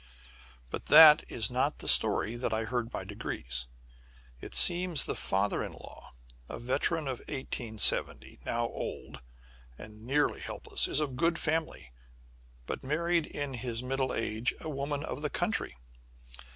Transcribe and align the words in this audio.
But 0.71 0.87
that 0.87 1.23
is 1.29 1.51
not 1.51 1.77
the 1.77 1.87
story. 1.87 2.35
That 2.35 2.55
I 2.55 2.63
heard 2.63 2.89
by 2.89 3.03
degrees. 3.03 3.67
It 4.41 4.55
seems 4.55 5.05
the 5.05 5.13
father 5.13 5.63
in 5.63 5.73
law, 5.73 6.13
a 6.49 6.57
veteran 6.57 7.07
of 7.07 7.19
1870, 7.29 8.39
now 8.43 8.65
old, 8.65 9.21
and 9.77 10.03
nearly 10.03 10.39
helpless, 10.39 10.87
is 10.87 11.01
of 11.01 11.15
good 11.17 11.37
family, 11.37 11.91
but 12.65 12.83
married, 12.83 13.27
in 13.27 13.53
his 13.53 13.83
middle 13.83 14.11
age, 14.11 14.55
a 14.59 14.69
woman 14.69 15.03
of 15.03 15.21
the 15.21 15.29
country. 15.29 15.77